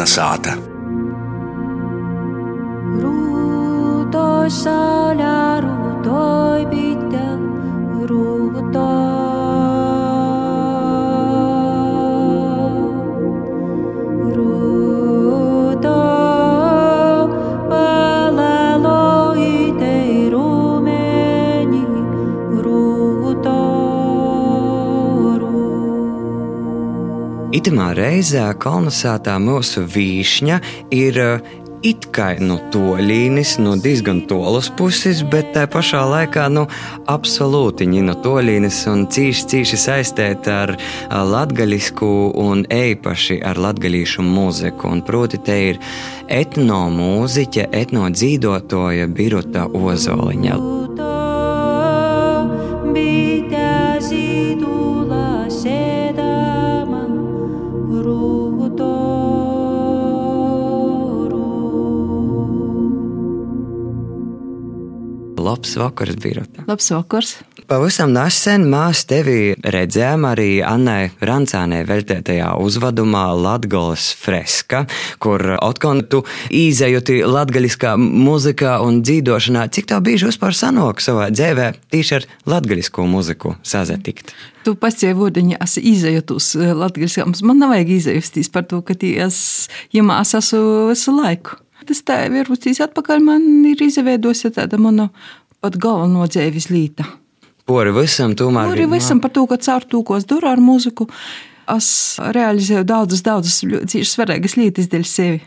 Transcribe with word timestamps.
Kalnasāta. 0.00 0.54
Rūtos 3.02 4.62
saulē, 4.64 4.89
Itamā 27.70 27.92
reizē 27.94 28.48
kolonizētā 28.58 29.36
mūsu 29.38 29.84
vīšņa 29.86 30.56
ir 30.90 31.18
uh, 31.22 31.44
it 31.86 32.08
kā 32.10 32.32
no 32.42 32.56
toļīnis, 32.74 33.52
no 33.62 33.76
diezgan 33.78 34.24
tolas 34.26 34.66
puses, 34.74 35.20
bet 35.22 35.52
tā 35.54 35.68
pašā 35.70 36.00
laikā 36.10 36.48
nu, 36.50 36.64
absolūti 37.06 37.86
no 37.86 38.16
toļīnis 38.24 38.80
un 38.90 39.06
cīši, 39.06 39.46
cīši 39.54 39.80
saistīta 39.84 40.58
ar 40.64 40.74
uh, 40.74 41.22
latgaļisku 41.30 42.10
un 42.42 42.66
eipaši 42.66 43.38
ar 43.38 43.62
latgaļīšu 43.68 44.26
mūziku. 44.26 44.90
Un 44.90 45.06
proti 45.06 45.38
te 45.38 45.62
ir 45.68 45.82
etnomūziķe, 46.26 47.70
etnodzīvotoja 47.84 49.06
Biruta 49.14 49.70
Ozoliņa. 49.70 50.79
Labs 65.70 65.78
vakars, 65.78 66.16
Biruta! 66.18 66.62
Labs 66.66 66.88
vakars! 66.90 67.28
Pavisam 67.70 68.10
nesen 68.10 68.64
mēs 68.72 69.04
tevi 69.06 69.52
redzējām 69.62 70.24
arī 70.26 70.48
Annai 70.66 71.12
Rancānē 71.22 71.84
veltētajā 71.86 72.48
uzvadumā 72.58 73.28
Latgolas 73.38 74.08
freska, 74.18 74.80
kur 75.22 75.44
atkal 75.54 76.02
tu 76.10 76.24
īzējoti 76.50 77.20
latgaļiskā 77.22 77.94
muzikā 78.00 78.80
un 78.82 78.98
dzīdošanā. 79.06 79.68
Cik 79.70 79.92
tā 79.94 80.02
bieži 80.02 80.32
vispār 80.32 80.58
sanāk 80.58 81.04
savā 81.06 81.30
dzīvē 81.30 81.70
tieši 81.94 82.18
ar 82.18 82.28
latgaļisko 82.56 83.06
muziku 83.06 83.54
sazatikt? 83.62 84.34
Tu 84.66 84.74
pats 84.74 85.06
jau 85.06 85.14
vodiņā 85.22 85.62
esi 85.62 85.86
izējutus 85.94 86.56
latgaļiskām. 86.58 87.38
Man 87.46 87.62
nav 87.62 87.76
vajag 87.76 87.94
izējusties 88.00 88.50
par 88.50 88.66
to, 88.66 88.82
ka 88.82 88.98
ties, 88.98 89.70
ja 89.94 90.02
mēs 90.02 90.34
esmu 90.42 90.90
visu 90.90 91.14
laiku. 91.14 91.62
Tas 91.88 92.02
tā 92.04 92.16
ir 92.28 92.50
uztīs 92.52 92.78
atpakaļ, 92.84 93.22
man 93.24 93.46
ir 93.70 93.80
izveidojusi 93.82 94.52
tāda 94.54 94.78
mana 94.78 95.08
pat 95.60 95.76
galveno 95.80 96.26
dzīves 96.28 96.70
līta. 96.72 97.06
Pori 97.70 97.92
visam, 97.94 98.34
tomēr. 98.34 98.72
Arī 98.74 98.88
visam 98.90 99.20
par 99.22 99.32
to, 99.34 99.46
ka 99.50 99.60
caur 99.62 99.86
to, 99.86 100.02
ko 100.06 100.18
es 100.18 100.26
daru 100.28 100.50
ar 100.50 100.62
mūziku, 100.62 101.06
es 101.70 101.90
realizēju 102.18 102.86
daudzas, 102.88 103.22
daudzas 103.26 103.60
ļoti 103.62 104.02
svarīgas 104.08 104.56
lietas 104.58 104.90
dēļ 104.90 105.06
sevi. 105.06 105.40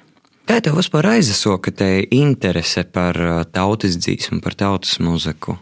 Kā 0.47 0.59
tev 0.63 0.75
vispār 0.75 1.07
aizasoka 1.13 1.71
te 1.71 1.89
interese 2.11 2.83
par 2.83 3.19
uh, 3.19 3.43
tautas 3.47 3.95
dzīsmu, 3.95 4.41
par 4.43 4.57
tautas 4.59 4.97
muziku? 5.03 5.55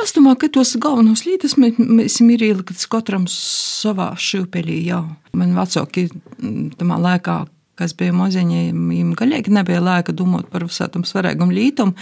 Es 0.00 0.14
domāju, 0.16 0.38
ka 0.40 0.48
tos 0.54 0.76
galvenos 0.80 1.24
lietas 1.26 1.56
mēs 1.60 1.76
esam 2.06 2.30
ielikuši 2.32 2.88
katram 2.90 3.26
savā 3.28 4.12
šūpelī 4.16 4.78
jau. 4.86 5.02
Man 5.36 5.52
vecāki 5.58 6.06
mm, 6.08 6.76
tamā 6.80 7.00
laikā, 7.02 7.34
kas 7.80 7.92
bija 7.98 8.14
maziņi, 8.16 8.62
viņiem 8.72 9.10
galīgi 9.18 9.52
nebija 9.52 9.82
laika 9.82 10.14
domāt 10.16 10.48
par 10.52 10.64
visādām 10.68 11.04
svarīgām 11.08 11.52
lietām. 11.52 11.92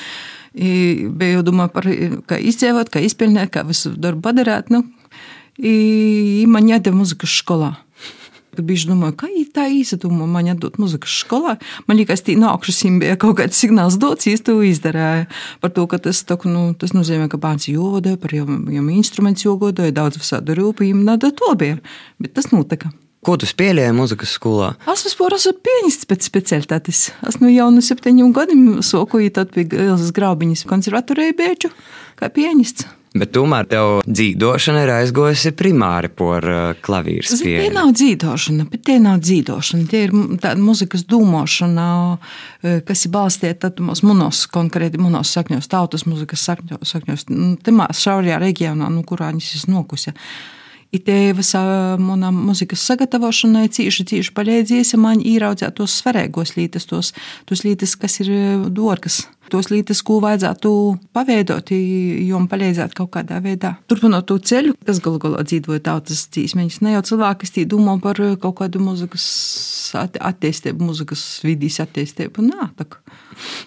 I 0.55 1.09
Bija 1.19 1.43
domā 1.47 1.69
par, 1.73 1.89
kā 2.29 2.39
izdzīvot, 2.41 2.93
kā 2.93 3.03
izpildīt, 3.05 3.53
kā 3.55 3.65
visu 3.69 3.93
darbu 3.97 4.25
padarīt. 4.29 4.73
Nu, 4.73 4.85
i 5.59 6.47
man 6.49 6.71
jādara 6.71 6.97
muzikas 6.97 7.37
skolā. 7.43 7.75
Kad 8.59 8.67
bija 8.67 8.89
domāju, 8.89 9.15
kā 9.21 9.29
tā 9.55 9.69
īstenībā 9.71 10.27
man 10.27 10.49
jādod 10.51 10.81
muzikas 10.83 11.15
skolā, 11.23 11.59
man 11.87 11.99
liekas, 12.01 12.25
tī 12.27 12.35
no 12.39 12.49
augšas 12.51 12.81
bija 12.99 13.15
kaut 13.21 13.37
kāds 13.39 13.61
signāls 13.61 13.99
dots, 14.03 14.27
es 14.27 14.43
to 14.43 14.57
izdarīju. 14.67 15.29
Par 15.63 15.75
to, 15.77 15.87
ka 15.87 16.01
tas, 16.03 16.25
tā, 16.27 16.39
nu, 16.49 16.73
tas 16.75 16.95
nozīmē, 16.97 17.29
ka 17.31 17.39
bērns 17.39 17.69
jodoja, 17.71 18.19
par 18.19 18.35
viņam 18.35 18.89
instruments 18.97 19.47
jodoja, 19.47 19.95
daudz 19.95 20.19
visādu 20.19 20.59
rūpību, 20.59 21.05
nada 21.07 21.31
to 21.31 21.55
bija. 21.61 21.79
Bet 22.19 22.35
tas 22.35 22.51
notika. 22.51 22.91
Ko 23.29 23.35
tu 23.37 23.45
spēlēji 23.45 23.93
muzikas 23.93 24.31
skolā? 24.39 24.71
Es 24.89 25.03
vispār 25.05 25.35
esmu 25.37 25.59
pianists 25.61 26.09
pēc 26.09 26.25
specialitātes. 26.25 27.01
Es 27.29 27.37
nu 27.43 27.51
jau 27.53 27.67
no 27.69 27.83
septiņiem 27.85 28.31
gadiem 28.33 28.63
soku, 28.81 29.21
tad 29.37 29.53
pie 29.53 29.67
Ilzas 29.69 30.15
Graubiņas 30.17 30.65
konservatorijā 30.71 31.35
bēču 31.37 31.69
kā 32.17 32.33
pianists. 32.33 32.89
Bet 33.19 33.35
tomēr 33.37 33.69
tev 33.69 33.99
dzīvošana 34.09 34.87
ir 34.87 34.95
aizgojusi 34.95 35.53
primāri 35.61 36.09
par 36.09 36.49
uh, 36.49 36.73
klavīru 36.81 37.29
Zini, 37.29 37.45
Tie 37.45 37.55
spēli. 37.61 37.77
nav 37.77 37.93
dzīvošana, 38.01 38.69
bet 38.73 38.87
tie 38.89 38.99
nav 39.05 39.21
dzīvošana. 39.21 39.89
Tie 39.93 40.05
ir 40.07 40.19
tāda 40.41 40.57
muzikas 40.65 41.05
domāšana, 41.09 41.89
eh, 42.65 42.83
kas 42.89 43.05
ir 43.05 43.13
balstīta 43.13 43.73
uz 43.93 44.05
monos, 44.09 44.47
konkrēti 44.53 45.01
monos 45.01 45.37
sakņos, 45.37 45.69
tautas 45.69 46.09
muzikas 46.09 46.49
sakņos, 46.49 46.85
sakņos 46.95 47.29
temā 47.65 47.93
šaurajā 47.93 48.41
reģionā, 48.45 48.89
nu, 48.93 49.05
kurā 49.05 49.35
viņas 49.35 49.57
ir 49.59 49.75
nokusi. 49.77 50.17
I 50.17 50.58
visā 50.93 51.97
manā 52.01 52.31
muzikas 52.33 52.81
sagatavošanai 52.89 53.69
cīši, 53.69 54.05
cīši 54.09 54.33
palīdzēja 54.35 54.99
man 54.99 55.21
ieraudzīt 55.21 55.77
tos 55.77 56.01
svarīgos 56.01 56.57
lītas, 56.57 56.87
tos, 56.87 57.13
tos 57.47 57.65
lītas, 57.65 57.97
kas 57.97 58.21
ir 58.21 58.31
dārgas, 58.73 59.27
tos 59.51 59.71
lītas, 59.71 60.03
ko 60.03 60.21
vajadzētu 60.21 60.71
paveidot, 61.13 61.71
jo 61.71 62.39
man 62.39 62.49
palīdzētu 62.49 62.95
kaut 62.97 63.11
kādā 63.17 63.41
veidā. 63.45 63.77
Turpinot 63.89 64.27
to 64.27 64.39
ceļu, 64.39 64.75
kas 64.87 65.01
galu 65.01 65.19
galā 65.19 65.45
dzīvoja 65.45 65.81
tautas 65.91 66.27
dzīsmeņus, 66.33 66.81
ne 66.83 66.97
jau 66.97 67.03
cilvēki, 67.03 67.45
kas 67.45 67.69
domā 67.69 67.99
par 68.01 68.17
kaut 68.41 68.59
kādu 68.61 68.81
muzikas 68.81 69.29
att- 69.95 70.21
attīstību, 70.21 70.89
muzikas 70.89 71.41
vidīs 71.45 71.81
attīstību. 71.85 72.49
Nā, 72.49 72.71
tā 72.77 72.89
kā 72.89 72.97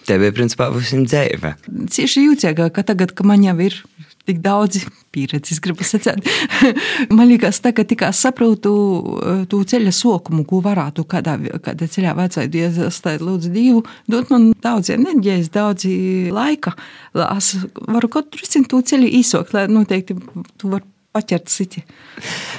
Tev 0.06 0.22
ir 0.22 0.32
principā 0.36 0.68
visam 0.74 1.06
dzīve. 1.06 1.54
cieši 1.88 2.26
jūtīgāk, 2.26 2.72
ka 2.72 2.82
tagad, 2.82 3.14
kad 3.14 3.26
man 3.26 3.42
jau 3.42 3.58
ir 3.60 3.82
tik 4.28 4.38
daudz 4.44 4.84
pieredzes, 5.12 5.60
gribu 5.62 5.84
sacīt, 5.84 6.22
man 7.16 7.28
liekas, 7.28 7.60
tā, 7.64 7.72
ka 7.76 7.84
tikai 7.88 8.12
saprotu 8.16 8.72
eh, 9.18 9.42
to 9.50 9.62
ceļa 9.68 9.92
sokumu, 9.96 10.44
ko 10.48 10.62
varētu 10.64 11.04
kādā, 11.08 11.36
kādā 11.64 11.88
ceļā 11.90 12.14
vajadzētu 12.18 12.62
iestāstīt 12.62 13.24
lūdzu 13.24 13.52
divu, 13.52 13.82
dot 14.10 14.32
man 14.32 14.50
daudz 14.62 14.92
enerģijas, 14.94 15.52
daudz 15.52 15.88
laika. 16.32 16.76
lai 17.16 17.28
Es 17.42 17.54
varu 17.88 18.08
katru 18.12 18.40
rīcinu 18.40 18.68
to 18.70 18.80
ceļu 18.88 19.10
īsākt, 19.20 19.52
lai 19.56 19.66
noteikti 19.70 20.16
tu 20.60 20.72
vari 20.72 20.91
paķert 21.12 21.48
citi. 21.52 21.82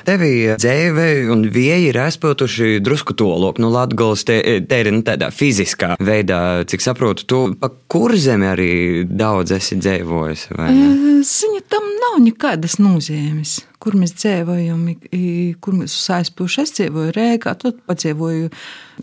Tevi 0.05 0.31
dzīve 0.59 1.07
un 1.33 1.45
vieji 1.53 1.89
ir 1.89 1.99
aizpilduši 2.03 2.79
drusku 2.85 3.15
tolok. 3.17 3.59
Nu, 3.63 3.71
Latvijas 3.73 4.25
te, 4.27 4.37
te 4.69 4.79
ir 4.83 4.91
nu, 4.93 5.01
tādā 5.05 5.31
fiziskā 5.33 5.93
veidā, 6.03 6.39
cik 6.69 6.83
saprotu, 6.85 7.25
tu 7.29 7.41
pa 7.59 7.71
kurzemi 7.91 8.49
arī 8.51 8.71
daudz 9.09 9.55
esi 9.57 9.79
dzīvojis. 9.81 10.47
vai 10.57 10.71
ne? 10.75 10.89
Ziņa 11.23 11.61
tam 11.71 11.85
nav 12.01 12.17
nekādas 12.25 12.77
nozīmes. 12.83 13.61
Kur 13.83 13.95
mēs 13.99 14.13
dzīvojam, 14.15 14.81
i- 15.11 15.55
kur 15.59 15.73
mēs 15.73 15.95
aizpūši. 16.17 16.61
Es 16.63 16.71
dzīvoju 16.77 17.11
Rīgā, 17.15 17.55
tad 17.59 17.79
padzīvoju 17.87 18.51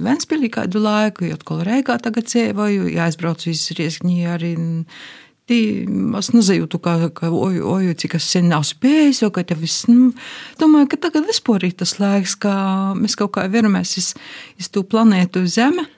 Vēnspīlī 0.00 0.49
kādu 0.55 0.81
laiku, 0.81 1.27
jau 1.27 1.34
atkal 1.37 1.65
Rīgā 1.67 1.99
tagad 2.00 2.25
dzīvoju, 2.31 2.93
ja 2.94 3.09
aizbraucu 3.09 3.50
iz 3.50 3.67
Riezgņī 3.77 4.19
arī. 4.31 4.53
Tī, 5.50 5.83
es 6.15 6.28
nezinu, 6.31 6.69
kā, 6.78 6.93
kā 7.11 7.27
oju, 7.27 7.65
oju, 7.66 7.94
cik 7.99 8.12
es 8.21 8.28
sen 8.31 8.47
nav 8.53 8.62
spējis, 8.69 9.25
jo 9.25 9.33
ka 9.34 9.43
te 9.43 9.56
viss, 9.59 9.88
nu, 9.91 10.12
domāju, 10.61 10.93
ka 10.93 11.00
tagad 11.09 11.27
vispār 11.27 11.66
ir 11.66 11.75
tas 11.81 11.97
laiks, 11.99 12.37
ka 12.38 12.53
mēs 12.94 13.19
kaut 13.19 13.32
kā 13.35 13.49
veramies 13.50 13.97
iz, 13.99 14.12
iz 14.62 14.70
to 14.70 14.85
planētu 14.87 15.43
Zeme, 15.50 15.88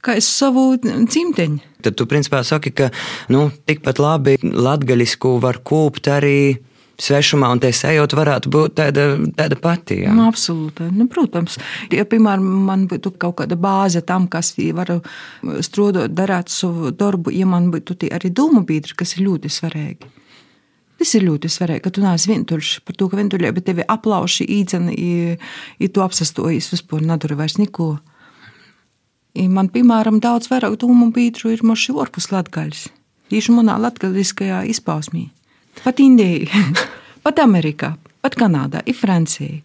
kā 0.00 0.16
es 0.16 0.30
savu 0.32 0.70
dzimteņu. 0.80 1.60
Tad 1.84 1.98
tu 2.00 2.08
principā 2.08 2.40
saki, 2.40 2.72
ka 2.72 2.88
nu, 3.28 3.50
tikpat 3.68 4.00
labi 4.00 4.38
latgaļisku 4.40 5.36
var 5.44 5.60
kūpt 5.60 6.08
arī 6.16 6.40
svešumā, 7.04 7.50
un 7.54 7.60
te 7.62 7.70
sajūta 7.74 8.18
varētu 8.18 8.52
būt 8.52 8.76
tāda, 8.80 9.06
tāda 9.36 9.58
pati. 9.60 10.00
Jā. 10.04 10.14
Nu, 10.16 10.26
absolūti. 10.30 10.90
Nu, 10.94 11.06
protams, 11.10 11.58
ja, 11.92 12.04
piemēram, 12.08 12.46
man 12.68 12.86
būtu 12.90 13.14
kaut 13.20 13.38
kāda 13.40 13.58
bāze 13.60 14.02
tam, 14.06 14.28
kas 14.30 14.54
var 14.76 14.96
strādāt, 15.64 16.14
darīt 16.16 16.52
savu 16.52 16.92
darbu, 16.92 17.32
ja 17.34 17.48
man 17.48 17.70
būtu 17.74 17.98
arī 18.10 18.32
domu 18.32 18.64
biedri, 18.66 18.96
kas 18.98 19.16
ir 19.16 19.26
ļoti 19.28 19.52
svarīgi. 19.52 20.16
Tas 21.00 21.14
ir 21.16 21.24
ļoti 21.24 21.48
svarīgi, 21.48 21.80
ka 21.86 21.90
tu 21.96 22.02
neesi 22.04 22.28
vientuļš 22.28 22.70
par 22.84 22.96
to, 23.00 23.08
ka 23.08 23.16
vientuļā, 23.16 23.54
bet 23.56 23.64
tevi 23.70 23.86
aplauši 23.88 24.44
īdzeni, 24.60 24.96
ja 25.80 25.88
tu 25.88 26.02
apsastojies 26.04 26.68
vispār 26.74 27.06
nedara 27.08 27.38
vairs 27.40 27.56
neko. 27.56 27.94
I 29.32 29.46
Man, 29.48 29.70
piemēram, 29.72 30.18
daudz 30.20 30.50
vairāk 30.50 30.76
domu 30.82 31.08
biedru 31.14 31.54
ir 31.54 31.62
moši 31.64 31.94
orpus 31.94 32.28
latgaļas. 32.34 32.88
Tieši 33.30 33.54
manā 33.54 33.76
latgaļiskajā 33.78 34.64
izpausmī. 34.72 35.28
Pat 35.84 36.00
Indijā, 36.02 36.48
pat 37.24 37.40
Amerikā, 37.42 37.94
pat 38.24 38.36
Kanādā, 38.38 38.82
ir 38.86 38.96
Francijā. 38.98 39.62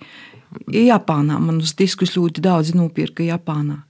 I 0.72 0.86
Japānā 0.88 1.36
man 1.42 1.58
uz 1.60 1.74
diskus 1.76 2.14
ļoti 2.16 2.40
daudz 2.46 2.72
nopirka 2.78 3.26
Japānā. 3.26 3.82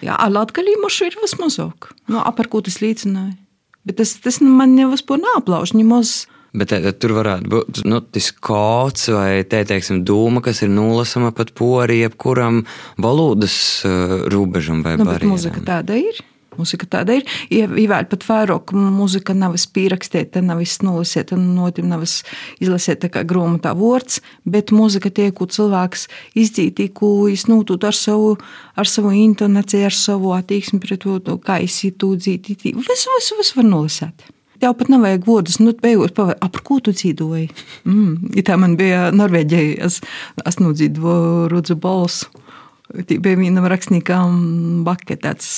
Jā, 0.00 0.14
latgaļī 0.30 0.76
mošu 0.80 1.08
ir 1.10 1.16
vismazāk. 1.20 1.90
Nu, 2.08 2.20
ap 2.22 2.38
ar 2.40 2.48
ko 2.48 2.62
tas 2.64 2.78
līdzināja. 2.80 3.34
Bet 3.84 3.98
tas, 4.00 4.14
tas 4.22 4.38
man 4.44 4.76
jau 4.78 4.88
vispār 4.92 5.20
nāplauž, 5.20 5.74
ņemos. 5.76 6.14
Bet 6.56 6.70
tā, 6.72 6.78
tur 6.96 7.12
varētu 7.18 7.50
būt 7.52 7.80
nu, 7.84 7.98
tas 8.00 8.30
kods 8.32 9.08
vai 9.12 9.42
te, 9.44 9.60
teiksim, 9.68 10.00
dūma, 10.08 10.40
kas 10.46 10.62
ir 10.64 10.70
nolasama 10.72 11.28
pat 11.36 11.52
pori 11.58 11.98
jebkuram 12.00 12.62
valodas 12.96 13.58
uh, 13.84 14.22
robežam 14.32 14.80
vai 14.86 14.94
Nu, 14.96 15.04
barjeram. 15.10 15.34
mūzika 15.34 15.60
tāda 15.66 15.98
ir. 16.00 16.22
Mūzika 16.58 16.88
tāda 16.90 17.18
ir. 17.18 17.26
Ievēl 17.54 18.08
pat 18.10 18.24
vairāk 18.26 18.72
mūzika 18.74 19.36
nav 19.38 19.56
pierakstīta, 19.74 20.42
nav 20.44 20.62
nolasīta, 20.84 21.38
notim 21.38 21.88
nav 21.92 22.04
izlasīta 22.04 23.10
kā 23.12 23.24
grāmatā 23.28 23.74
vārds, 23.78 24.20
bet 24.44 24.72
mūzika 24.74 25.12
tiek, 25.14 25.34
ko 25.38 25.46
cilvēks 25.46 26.08
izdzītī, 26.38 26.88
ko 26.94 27.12
viņš 27.26 27.46
nūtūt 27.50 27.86
ar 27.88 27.96
savu, 27.96 28.34
ar 28.78 28.90
savu 28.90 29.14
intonāciju, 29.14 29.86
ar 29.88 29.94
savu 29.94 30.34
attieksmi 30.36 30.82
pret 30.82 31.06
to, 31.06 31.38
kā 31.44 31.60
viņš 31.62 31.78
to 32.00 32.14
dzītī. 32.18 32.74
Visu, 32.74 33.14
visu, 33.14 33.38
visu 33.38 33.60
var 33.60 33.70
nolasīt. 33.70 34.28
Tev 34.58 34.74
pat 34.74 34.88
nav 34.90 35.04
vajag 35.06 35.26
vārdus, 35.28 35.60
nu, 35.62 35.70
beigot 35.78 36.16
pavērst, 36.16 36.40
ap 36.42 36.56
ko 36.66 36.80
tu 36.82 36.90
dzīvoji. 36.90 37.46
Mm, 37.86 38.32
ja 38.34 38.42
tā 38.48 38.56
man 38.58 38.74
bija 38.78 39.12
Norvēģija, 39.14 39.76
es, 39.86 40.00
es 40.42 40.58
nodzīvoju 40.58 41.46
Rudzu 41.52 41.78
balsu. 41.78 42.32
Bija 42.88 43.36
viena 43.36 43.64
rakstnieka 43.68 44.22
bakē, 44.86 45.18
tāds 45.20 45.48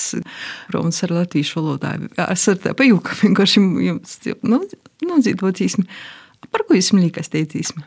runas 0.75 0.99
ar 1.07 1.15
latviešu 1.15 1.61
valodā. 1.61 1.95
Es 2.27 2.49
ar 2.51 2.59
tā 2.63 2.75
pajūku, 2.79 3.21
vienkārši 3.23 3.63
jums, 3.87 4.17
nu, 4.43 4.63
nu 5.07 5.21
dzīvocīsmi. 5.23 5.87
Par 6.51 6.67
ko 6.67 6.75
jūs 6.75 6.91
liekas 6.97 7.31
teicīsmi? 7.31 7.85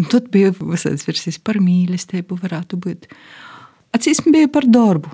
Un 0.00 0.08
tad 0.08 0.30
bija 0.32 0.50
visādas 0.56 1.04
versijas 1.06 1.38
par 1.38 1.60
mīlestību 1.62 2.38
varētu 2.42 2.78
būt. 2.80 3.10
Acīsmi 3.94 4.32
bija 4.34 4.50
par 4.50 4.66
darbu. 4.66 5.12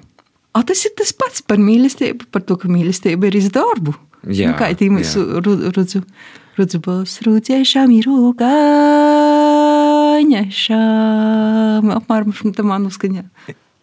A, 0.56 0.62
tas 0.66 0.84
ir 0.86 0.94
tas 0.98 1.12
pats 1.12 1.42
par 1.44 1.60
mīlestību, 1.60 2.30
par 2.32 2.46
to, 2.46 2.56
ka 2.58 2.70
mīlestība 2.70 3.28
ir 3.28 3.36
iz 3.38 3.50
darbu. 3.54 3.94
Jā, 4.26 4.52
nu, 4.52 4.58
kā 4.58 4.70
tī 4.78 4.88
mēs 4.90 5.12
jā. 5.18 5.42
rudzu, 5.44 6.02
rudzu 6.58 6.80
balss, 6.82 7.20
rūdzēšām 7.26 7.92
ir 7.94 8.08
rūgaņašām. 10.28 11.90
Apmēram 11.96 12.54
tā 12.54 12.64
man 12.66 12.86
uzskaņā. 12.88 13.24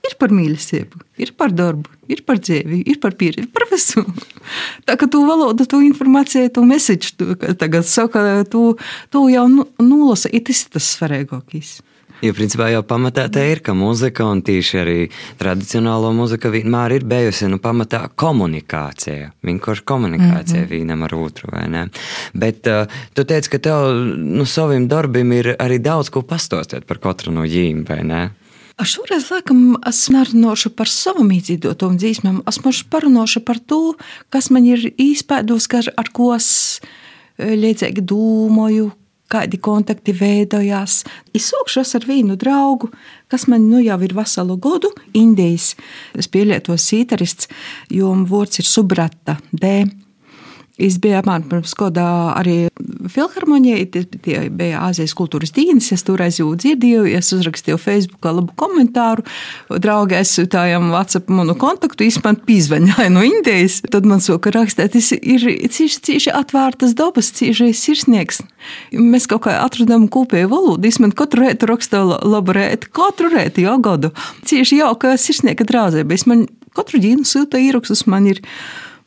Ir 0.06 0.14
par 0.20 0.30
mīlestību, 0.30 1.00
ir 1.18 1.32
par 1.34 1.50
darbu, 1.50 1.90
ir 2.14 2.20
par 2.28 2.38
dzīvi, 2.38 2.84
ir 2.86 3.00
par 3.02 3.16
pieredzi, 3.18 3.48
par 3.50 3.66
visu. 3.72 4.04
Tā 4.86 4.94
kā 5.02 5.08
tu 5.10 5.24
valodu, 5.26 5.66
tu 5.66 5.80
informāciju, 5.82 6.52
tu 6.54 6.62
kā 6.62 7.26
tagad 7.58 7.88
saka, 7.90 8.44
tu, 8.46 8.78
tu 9.10 9.24
jau 9.34 9.48
nu- 9.50 9.66
nolasa, 9.82 10.30
ir 10.30 10.44
tas 10.70 10.86
svarīgākais. 10.94 11.80
Jo 12.24 12.32
principā 12.36 12.70
jau 12.72 12.82
pamatā 12.88 13.26
tā 13.34 13.44
ir, 13.52 13.60
ka 13.66 13.74
mūzika 13.76 14.24
un 14.30 14.40
tieši 14.46 14.78
arī 14.80 15.00
tradicionālo 15.40 16.14
mūzika 16.16 16.52
vienmēr 16.54 16.96
ir 16.96 17.08
bijusi 17.08 17.50
nu, 17.52 17.60
pamatā 17.60 18.06
komunikācija. 18.16 19.34
Vienkārši 19.46 19.84
komunikācija 19.84 20.62
mm 20.62 20.66
-hmm. 20.66 20.72
vienam 20.72 21.04
ar 21.04 21.16
otru, 21.16 21.50
vai 21.52 21.68
ne? 21.70 21.88
Bet 22.34 22.68
uh, 22.68 22.88
tu 23.14 23.24
teici, 23.24 23.50
ka 23.50 23.60
tev 23.60 23.92
nu, 24.16 24.46
saviem 24.46 24.88
darbiem 24.88 25.32
ir 25.32 25.56
arī 25.60 25.80
daudz 25.80 26.10
ko 26.10 26.22
pastāstīt 26.22 26.86
par 26.88 26.98
katru 26.98 27.32
no 27.32 27.44
ģīm, 27.44 27.86
vai 27.90 28.04
ne? 28.04 28.32
A 28.76 28.84
šoreiz, 28.84 29.30
laikam, 29.32 29.78
es 29.88 30.10
nerunāšu 30.12 30.74
par 30.76 30.90
savām 30.92 31.30
izdzīvotām 31.32 31.96
dzīsmēm. 31.96 32.42
Es 32.48 32.60
mažu 32.66 32.84
parunāšu 32.92 33.40
par 33.48 33.60
to, 33.60 33.96
kas 34.30 34.50
man 34.50 34.66
ir 34.66 34.92
ar, 35.80 35.94
ar 35.96 36.10
ko 36.12 36.34
es 36.36 36.82
eh, 37.38 37.56
līdzīgi 37.56 38.02
domāju, 38.02 38.92
kādi 39.32 39.60
kontakti 39.62 40.14
veidojās. 40.16 41.04
Izsūkšos 41.36 41.96
ar 41.98 42.08
vienu 42.08 42.38
draugu, 42.40 42.92
kas 43.32 43.48
man 43.52 43.68
nu 43.72 43.82
jau 43.84 43.98
ir 44.06 44.16
veselu 44.16 44.58
gadu, 44.62 44.92
Indijas. 45.18 45.74
Es 46.14 46.30
pielietos 46.32 46.86
sītarists, 46.90 47.50
jo 47.90 48.14
vārds 48.30 48.62
ir 48.62 48.70
subrata 48.70 49.40
D. 49.52 49.84
Es 50.76 50.98
biju 51.00 51.16
apmēram 51.22 51.46
pirms 51.48 51.72
kādā 51.80 52.06
arī 52.36 52.56
filharmonijā, 53.08 53.78
tie, 53.94 54.40
bija 54.52 54.82
Āzijas 54.84 55.14
kultūras 55.16 55.54
dienas, 55.56 55.88
es 55.96 56.04
toreiz 56.04 56.42
jau 56.42 56.50
dzirdēju, 56.52 57.06
es 57.16 57.32
uzrakstīju 57.32 57.78
Facebookā 57.80 58.34
labu 58.36 58.52
komentāru, 58.60 59.24
draugi 59.72 60.18
aizsūtājām 60.20 60.90
WhatsApp 60.92 61.32
manu 61.32 61.56
kontaktu, 61.60 62.04
viņš 62.04 62.18
man 62.26 62.40
pīzvaņāja 62.50 63.14
no 63.14 63.24
Indijas, 63.24 63.78
tad 63.88 64.10
man 64.10 64.20
soka 64.24 64.52
rakstēt, 64.52 64.98
tas 64.98 65.14
ir 65.16 65.46
cīši, 65.48 66.02
cīši 66.10 66.34
atvērtas 66.36 66.98
dabas, 67.00 67.32
cīši 67.40 67.70
sirsnieks. 67.80 68.42
Mēs 68.92 69.30
kaut 69.32 69.46
kā 69.46 69.56
atradām 69.62 70.10
kopēju 70.12 70.52
valodu, 70.52 70.84
viņš 70.90 71.00
man 71.06 71.16
katru 71.16 71.46
reitu 71.46 71.70
rakstīja 71.72 72.20
labu 72.20 72.58
reitu, 72.58 72.92
katru 72.92 73.32
reitu 73.32 73.64
jau 73.64 73.78
gadu. 73.80 74.12
Cīši 74.44 74.82
jauka 74.82 75.16
sirsnieka 75.22 75.68
draudzība, 75.72 76.12
viņš 76.12 76.28
man 76.28 76.44
katru 76.76 77.00
dienu 77.00 77.24
sūta 77.24 77.64
īrakstus, 77.64 78.04
man 78.12 78.28
ir 78.34 78.44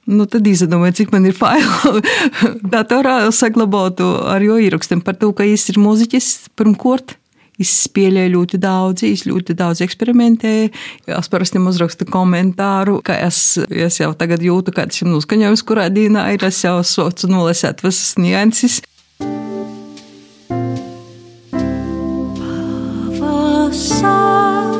Nu, 0.09 0.25
tad 0.25 0.47
izdomāju, 0.49 0.95
cik 1.03 1.11
man 1.13 1.27
ir 1.29 1.37
faili 1.37 2.01
datorā 2.75 3.21
saglabātu 3.35 4.07
ar 4.25 4.41
jo 4.41 4.57
ierakstiem 4.57 5.03
par 5.05 5.19
to, 5.21 5.35
ka 5.37 5.45
viņš 5.45 5.67
ir 5.75 5.81
mūziķis 5.85 6.29
pirmkārt. 6.57 7.19
Es 7.59 7.73
spēlēju 7.89 8.31
ļoti 8.37 8.61
daudz, 8.63 9.03
es 9.05 9.25
ļoti 9.27 9.57
daudz 9.59 9.83
eksperimentēju. 9.83 10.71
Es 11.11 11.29
parasti 11.29 11.59
uzrakstu 11.59 12.07
komentāru, 12.09 13.01
ka 13.05 13.19
es, 13.27 13.59
es 13.69 13.99
jau 13.99 14.13
tagad 14.17 14.45
jūtu, 14.47 14.73
kāds 14.77 15.03
ir 15.03 15.11
noskaņojums, 15.11 15.65
kurā 15.67 15.89
dienā 15.91 16.29
ir. 16.37 16.47
Es 16.47 16.63
jau 16.63 16.79
socu 16.87 17.29
nolasēt 17.29 17.83
visas 17.83 18.15
nianses. 18.17 18.79
Pavasari, 23.19 24.79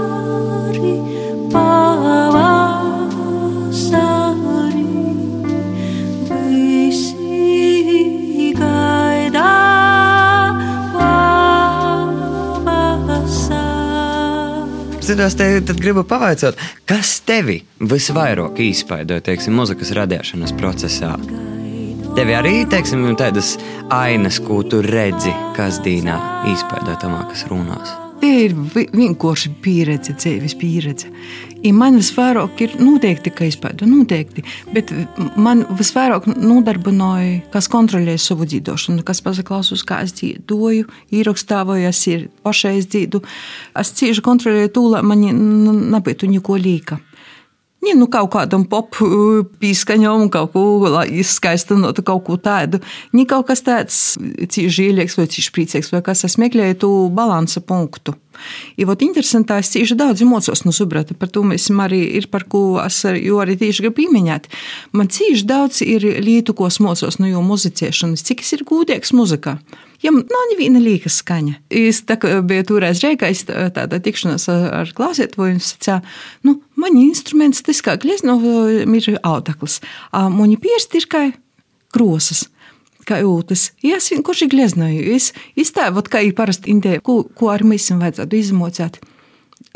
pavasari. 15.09 15.17
Zinās, 15.17 15.37
te 15.37 15.61
tad 15.65 15.81
gribu 15.81 16.03
pavaicāt, 16.05 16.57
kas 16.87 17.21
tevi 17.21 17.63
visvairāk 17.81 18.59
īspaidoja, 18.61 19.21
teiksim, 19.25 19.55
mūzikas 19.57 19.93
radīšanas 19.97 20.53
procesā? 20.59 21.15
Tev 22.17 22.27
arī 22.35 22.67
teiksim, 22.69 23.05
tādas 23.17 23.59
ainas, 23.91 24.39
ko 24.41 24.63
tu 24.63 24.83
redzi, 24.83 25.33
kas 25.57 25.79
dīnā 25.81 26.19
īspaidoja 26.51 26.99
tamā, 27.01 27.29
kas 27.29 27.45
runās. 27.49 27.89
Tie 28.21 28.47
ir 28.49 28.55
vi- 28.75 28.89
vienkārši 28.91 29.53
pieredze, 29.63 30.13
dzīves 30.13 30.57
pieredze. 30.59 31.07
Man 31.59 31.97
visvairāk 31.99 32.61
ir 32.63 32.75
noteikti, 32.79 33.33
ka 33.35 33.47
izpēta, 33.49 33.87
noteikti, 33.89 34.45
bet 34.71 34.93
man 35.35 35.65
visvairāk 35.79 36.29
nodarbināja, 36.31 37.41
kas 37.51 37.67
kontrolē 37.73 38.15
savu 38.23 38.47
dzīvošanu, 38.47 39.03
kas 39.07 39.21
pasaklausās, 39.27 39.83
kā 39.87 39.99
es 40.07 40.15
dzīvoju, 40.15 40.87
ierakstāvoju, 41.19 41.89
es 41.91 42.05
ir 42.07 42.29
pašai 42.47 42.77
dzīvoju. 42.85 43.25
Es 43.83 43.91
cieši 43.99 44.23
kontrolēju 44.25 44.73
to, 44.77 44.85
lai 44.95 45.03
man 45.03 45.27
nebūtu 45.97 46.31
neko 46.31 46.61
līka. 46.63 47.01
Ja 47.87 47.95
nu 47.95 48.09
kaut 48.11 48.33
kādam 48.35 48.65
pop 48.67 48.97
uh, 49.03 49.43
pīskaņam, 49.63 50.29
kaut 50.35 50.55
ko 50.55 50.63
izskaistinotu, 51.15 52.03
kaut 52.07 52.25
ko 52.27 52.39
tādu. 52.43 52.81
Nē, 53.15 53.27
kaut 53.31 53.47
kas 53.51 53.63
tāds 53.67 54.01
cīši 54.19 54.89
ielieks 54.91 55.19
vai 55.19 55.29
cīši 55.31 55.53
priecīgs, 55.55 55.93
vai 55.95 56.03
kas 56.07 56.27
es 56.27 56.39
meklēju 56.43 56.81
to 56.83 56.91
balansa 57.15 57.63
punktu. 57.63 58.17
Ja 58.77 58.87
vot 58.87 59.03
interesantā, 59.05 59.59
es 59.59 59.71
cīši 59.75 59.97
daudz 59.99 60.23
mocos 60.29 60.65
no 60.65 60.73
subrata, 60.73 61.15
par 61.19 61.29
to 61.29 61.43
mēs 61.43 61.69
arī 61.71 62.01
ir 62.19 62.29
par 62.31 62.45
ko 62.45 62.79
es 62.85 63.05
ar- 63.05 63.17
jo 63.17 63.37
arī 63.43 63.57
tieši 63.59 63.83
gribu 63.87 64.03
pieminēt. 64.03 64.47
Man 64.93 65.09
cīši 65.09 65.45
daudz 65.45 65.83
ir 65.83 66.01
lietu, 66.23 66.55
ko 66.55 66.67
es 66.67 66.79
mocos 66.81 67.19
no 67.19 67.27
jo 67.27 67.41
muzicēšanas, 67.43 68.23
cik 68.23 68.41
es 68.41 68.53
ir 68.53 68.65
gūdīgs 68.65 69.13
muzikā. 69.13 69.59
Ja 70.03 70.13
man 70.15 70.23
nav 70.31 70.45
neviena 70.53 70.79
līka 70.79 71.11
skaņa. 71.11 71.57
Es 71.71 72.03
tā 72.07 72.17
kā 72.17 72.37
biju 72.47 72.63
toreiz 72.65 73.01
reikā, 73.03 73.31
es 73.31 73.43
tā- 73.45 73.71
tāda 73.75 73.99
tikšanās 73.99 74.49
ar, 74.49 74.87
viņš 75.37 75.73
sacīja, 75.73 76.03
nu, 76.45 76.61
man 76.77 76.95
instruments, 76.97 77.63
tas 77.63 77.83
kā 77.83 77.97
glezno, 77.99 78.39
ir 79.09 79.19
autaklis. 79.25 79.81
Mani 80.13 80.57
piersti 80.57 80.99
ir 81.03 81.07
kā 81.11 81.33
krosas. 81.93 82.47
Kā 83.09 83.23
jūtas? 83.23 83.71
Ja 83.85 83.97
es 83.97 84.11
vienkārši 84.13 84.51
gleznoju. 84.53 85.15
Es, 85.17 85.73
tā, 85.73 85.89
vot, 85.95 86.11
kā 86.13 86.21
ir 86.27 86.35
parasti 86.37 86.75
indē, 86.75 86.99
ko, 87.05 87.23
ko 87.25 87.49
ar 87.53 87.65
mēs 87.65 87.89
vajadzētu 87.89 88.37
izmocēt. 88.37 89.01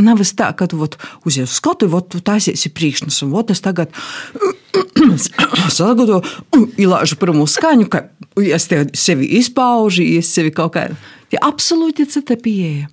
Nav 0.03 0.21
es 0.25 0.33
tā, 0.37 0.51
ka 0.57 0.67
tu 0.71 0.79
vot, 0.81 0.97
uzies 1.29 1.53
skatu, 1.57 1.89
vot, 1.91 2.09
tu 2.13 2.21
taisies 2.25 2.65
priekšnes, 2.75 3.23
un 3.25 3.33
vot 3.35 3.51
es 3.53 3.61
tagad 3.65 3.93
sagadu, 5.79 6.21
ilāžu 6.81 7.19
pirmo 7.21 7.47
skaņu, 7.51 7.89
ka 7.93 8.07
es 8.43 8.69
tev 8.71 8.91
sevi 8.97 9.29
izpaužu, 9.41 10.05
es 10.19 10.33
sevi 10.33 10.53
kaut 10.55 10.75
kā. 10.77 10.89
Tie 11.33 11.41
absolūti 11.41 12.09
cita 12.11 12.37
pieeja. 12.41 12.89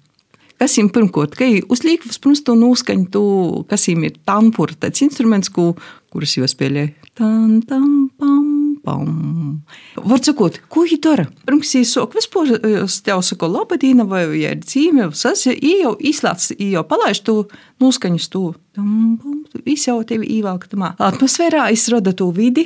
Kas 0.59 0.75
viņam 0.75 0.91
pirmkārt, 0.95 1.37
ka 1.39 1.47
uzliek 1.71 2.03
vispirms 2.03 2.43
to 2.43 2.55
noskaņu, 2.59 3.05
to, 3.13 3.25
kas 3.71 3.87
viņam 3.87 4.09
ir 4.09 4.17
tampura, 4.27 4.75
tāds 4.75 5.05
instruments, 5.05 5.51
ko, 5.55 5.71
kurus 6.11 6.35
jau 6.35 6.47
spēlēja. 6.51 6.91
Tan, 7.15 7.61
tam, 7.67 8.09
pam, 8.19 8.48
Pam. 8.89 9.61
Var 10.01 10.21
sakot, 10.25 10.55
ko 10.71 10.83
viņi 10.87 10.97
dara? 11.03 11.25
Pirms 11.45 11.75
viņi 11.75 11.85
sok 11.85 12.15
vispār, 12.17 12.55
es 12.81 12.95
tev 13.05 13.21
saku, 13.25 13.49
labadīna 13.53 14.05
vai 14.09 14.23
ja 14.39 14.55
ir 14.55 14.63
dzīve, 14.63 15.11
tas 15.13 15.45
jau 15.45 15.93
izslēdz, 16.11 16.55
jau 16.71 16.83
palaiž 16.89 17.21
to 17.27 17.35
noskaņas 17.83 18.29
to. 18.33 18.43
Viss 19.65 19.89
jau 19.89 19.99
tevi 20.09 20.29
ievelk 20.39 20.65
tamā. 20.71 20.95
Atmosfērā 20.97 21.67
izrada 21.75 22.15
to 22.17 22.31
vidi. 22.33 22.65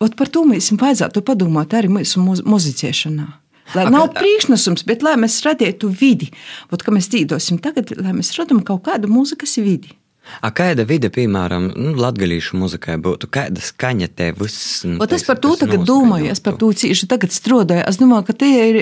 Ot 0.00 0.16
par 0.16 0.28
to 0.32 0.44
mēs 0.48 0.72
vajadzētu 0.76 1.22
padomāt 1.24 1.76
arī 1.76 1.88
mūsu 1.92 2.20
muzicēšanā. 2.24 3.28
Lai 3.76 3.86
nav 3.92 4.10
priekšnesums, 4.16 4.82
bet 4.88 5.04
lai 5.06 5.14
mēs 5.20 5.38
radītu 5.46 5.92
vidi. 5.94 6.30
Ot, 6.74 6.82
ka 6.82 6.92
mēs 6.92 7.08
dzīvosim 7.12 7.60
tagad, 7.62 7.92
lai 8.00 8.16
mēs 8.16 8.32
radām 8.38 8.64
kaut 8.66 8.82
kādu 8.88 9.08
mūzikas 9.12 9.56
vidi. 9.62 9.94
A 10.40 10.50
kāda 10.54 10.86
vide, 10.88 11.10
piemēram, 11.12 11.70
nu, 11.76 11.94
latviešu 11.98 12.58
muzikai 12.60 12.96
būtu? 13.02 13.28
Kāda 13.32 13.62
skaņa 13.64 14.10
tev 14.16 14.42
viss? 14.44 14.84
Nu, 14.88 14.98
es 15.04 15.26
par 15.26 15.40
to 15.42 15.54
tagad 15.60 15.84
domāju, 15.88 16.30
es 16.32 16.42
par 16.44 16.58
to 16.60 16.70
cīši 16.72 17.08
tagad 17.10 17.34
strādāju. 17.34 17.86
Es 17.88 18.00
domāju, 18.00 18.28
ka 18.30 18.38
tie 18.44 18.68
ir 18.70 18.78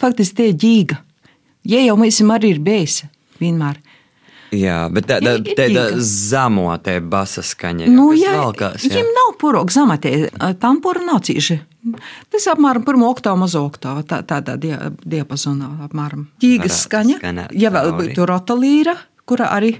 faktiski 0.00 0.40
tie 0.40 0.48
ģīga. 0.64 1.00
Ja 1.66 1.82
jau 1.82 1.98
mēs 2.00 2.22
arī 2.22 2.56
ir 2.56 2.62
bijis 2.62 3.04
vienmēr. 3.40 3.78
Jā, 4.54 4.86
bet 4.94 5.08
tā, 5.10 5.18
tā, 5.18 5.32
tā, 5.42 5.66
tā 5.74 5.86
zemo 5.98 6.68
te 6.78 7.00
basa 7.02 7.42
skaņa. 7.42 7.88
Nu, 7.90 8.12
jā, 8.14 8.36
viņam 8.54 9.08
nav 9.16 9.32
purok 9.40 9.72
zamatē, 9.74 10.12
tam 10.62 10.78
pura 10.84 11.02
nav 11.04 11.24
cīši. 11.26 11.58
Tas 12.32 12.46
apmēram 12.50 12.84
pirmo 12.86 13.10
oktāvu 13.12 13.40
mazo 13.42 13.62
oktāvu, 13.66 14.04
tā, 14.06 14.20
tādā 14.26 14.56
diapazonā 14.58 15.72
apmēram. 15.86 16.28
Ģīgas 16.42 16.80
skaņa, 16.86 17.18
ja 17.58 17.72
vēl 17.74 17.92
būtu 17.98 18.26
rotalīra, 18.30 18.96
kura 19.26 19.50
arī 19.54 19.76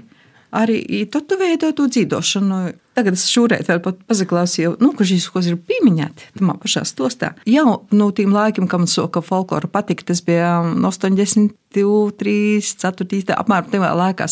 arī 0.51 0.79
tu 1.27 1.37
veido 1.39 1.71
to 1.71 1.87
dzīvošanu. 1.87 2.59
Tagad 2.97 3.13
es 3.13 3.27
vēl 3.29 3.81
pat 3.85 3.99
pazaklausīju, 4.09 4.71
nu, 4.81 4.89
ka 4.97 5.05
šīs 5.05 5.27
kas 5.29 5.51
ir 5.51 5.59
pieminēti 5.69 6.31
tamā 6.39 6.55
pašā 6.57 6.81
stostā. 6.89 7.35
Jau 7.45 7.83
no 7.93 8.09
tiem 8.17 8.33
laikiem, 8.33 8.65
kad 8.65 8.81
man 8.81 8.89
soka 8.89 9.21
folklora 9.21 9.69
patika, 9.69 10.07
tas 10.09 10.23
bija 10.25 10.63
80, 10.65 11.53
3, 11.77 12.61
4, 12.81 13.37
apmēram 13.37 13.69
tajā 13.69 13.93
laikā. 14.01 14.27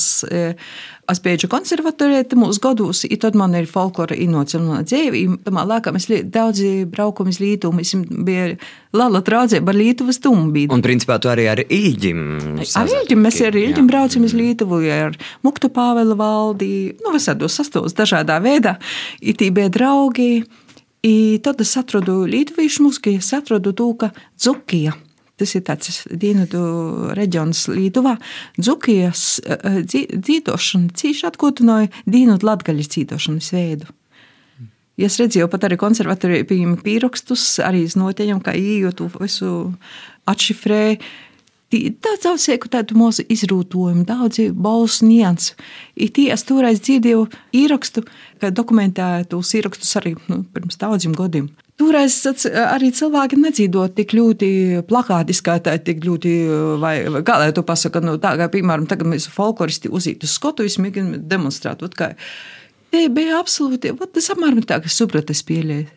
Es 1.05 1.19
beidzu 1.21 1.45
konservatorijā, 1.51 2.23
mūsu 2.33 2.57
gados, 2.63 3.03
un 3.05 3.19
tad 3.21 3.35
man 3.37 3.53
ir 3.53 3.67
folklora 3.69 4.15
inocina 4.17 4.79
dzīve. 4.81 5.37
Tamā 5.45 5.61
laikā 5.69 5.93
mēs 5.93 6.07
daudzi 6.33 6.87
braukam 6.89 7.29
uz 7.29 7.37
Lītuvu, 7.43 7.75
mēs 7.77 7.91
bija 8.25 8.55
lala 8.95 9.21
draudzība 9.21 9.69
ar 9.69 9.77
Lītuvas 9.77 10.17
tumbīdu. 10.23 10.73
Un 10.73 10.81
principā 10.81 11.19
tu 11.21 11.29
arī 11.29 11.45
ar 11.51 11.61
Īģim. 11.61 12.23
Ar 12.57 12.89
Īģim 13.03 13.21
mēs 13.21 13.37
ar 13.45 13.59
Īģim 13.59 13.91
braucam 13.91 14.25
uz 14.25 14.33
Lītuvu, 14.33 14.81
ar 14.95 15.13
Muktu 15.45 15.69
Pāvela 15.75 16.17
valdi, 16.17 16.95
nu 17.05 17.13
visādos 17.13 17.59
sastos 17.59 17.93
dažādā 17.93 18.39
veidā. 18.41 18.54
Itī 19.21 19.51
bija 19.55 19.71
draugi. 19.73 20.43
I 21.05 21.39
tad 21.45 21.59
es 21.61 21.75
atradu 21.77 22.23
Lietuviešu 22.25 22.87
mūziku, 22.87 23.11
es 23.19 23.29
atradu 23.37 23.75
to, 23.77 23.91
ka 23.99 24.09
Dzukija 24.41 24.95
Tas 25.35 25.51
ir 25.57 25.65
tāds 25.67 26.05
dienvidu 26.07 26.61
reģions 27.17 27.65
Lietuvā. 27.67 28.15
Dzukijas 28.55 29.23
eh, 29.43 29.81
dzīvošana 29.83 30.95
cīši 30.95 31.27
atgūtināja 31.27 31.91
dienvidu 32.07 32.47
latgaļas 32.47 32.91
dzīvošanas 32.93 33.51
veidu. 33.55 33.91
Ja 34.95 35.09
es 35.09 35.17
redzēju, 35.19 35.49
pat 35.51 35.65
arī 35.67 35.75
konservatorijā 35.75 36.45
pieņēma 36.47 36.79
pierakstus, 36.85 37.43
arī 37.59 37.83
noteikti, 37.99 38.37
kā 38.45 38.53
īju 38.55 38.93
to 38.95 39.09
visu 39.17 39.49
atšifrēju. 40.31 41.01
Daudz 42.05 42.45
cilvēku 42.45 42.69
tādu 42.71 42.97
mazu 42.99 43.25
izrūtojumu, 43.31 44.05
daudz 44.07 44.39
balsu 44.53 45.07
niansu. 45.07 45.55
Tī 45.95 46.29
es 46.33 46.45
toreiz 46.47 46.81
dzirdēju 46.83 47.27
īrakstu, 47.55 48.05
ka 48.41 48.51
dokumentētos 48.55 49.53
īrakstus 49.59 49.95
arī 49.99 50.15
nu, 50.29 50.43
pirms 50.55 50.79
daudziem 50.81 51.15
gadiem. 51.17 51.51
Toreiz 51.75 52.21
arī 52.55 52.93
cilvēki 52.95 53.39
nedzīvo 53.41 53.89
tik 53.97 54.13
ļoti 54.15 54.49
plakātiskā, 54.87 55.57
tā 55.65 55.75
tik 55.83 56.05
ļoti, 56.07 56.33
vai, 56.79 56.95
vai 57.11 57.23
kā 57.27 57.35
lai 57.41 57.51
to 57.55 57.65
pasaka, 57.67 57.99
nu, 58.03 58.15
tā 58.23 58.37
kā, 58.39 58.47
piemēram, 58.53 58.87
tagad 58.87 59.11
mēs 59.11 59.27
folkloristi 59.31 59.91
uzīt 59.91 60.23
uz 60.23 60.37
skotu, 60.37 60.63
mēģinām 60.63 61.27
demonstrēt, 61.27 61.83
kā, 61.99 62.13
tie 62.95 63.09
bija 63.11 63.41
absolūti, 63.41 63.91
tas 63.91 64.31
apmēram 64.31 64.63
tā, 64.63 64.79
ka 64.79 64.91
suprata 64.91 65.35
spēlēja 65.35 65.89